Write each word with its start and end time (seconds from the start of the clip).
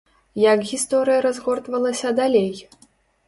Як 0.43 0.63
гісторыя 0.69 1.19
разгортвалася 1.27 2.13
далей? 2.21 2.53